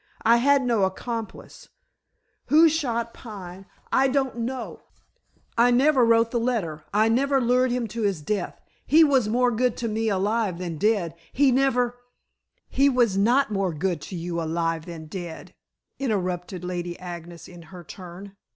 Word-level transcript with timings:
"I 0.23 0.37
had 0.37 0.65
no 0.65 0.81
accomplice. 0.81 1.69
Who 2.47 2.69
shot 2.69 3.13
Pine 3.13 3.67
I 3.91 4.07
don't 4.07 4.35
know. 4.37 4.81
I 5.59 5.69
never 5.69 6.03
wrote 6.03 6.31
the 6.31 6.39
letter; 6.39 6.83
I 6.91 7.07
never 7.07 7.39
lured 7.39 7.69
him 7.69 7.85
to 7.89 8.01
his 8.01 8.19
death; 8.23 8.59
he 8.87 9.03
was 9.03 9.29
more 9.29 9.51
good 9.51 9.77
to 9.77 9.87
me 9.87 10.09
alive 10.09 10.57
than 10.57 10.79
dead. 10.79 11.13
He 11.33 11.51
never" 11.51 11.99
"He 12.67 12.89
was 12.89 13.15
not 13.15 13.51
more 13.51 13.75
good 13.75 14.01
to 14.09 14.15
you 14.15 14.41
alive 14.41 14.87
than 14.87 15.05
dead," 15.05 15.53
interrupted 15.99 16.63
Lady 16.63 16.97
Agnes 16.99 17.47
in 17.47 17.61
her 17.61 17.83
turn. 17.83 18.35